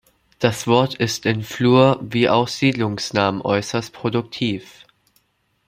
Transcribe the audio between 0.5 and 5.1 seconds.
Wort ist in Flur- wie auch Siedlungsnamen äußerst produktiv.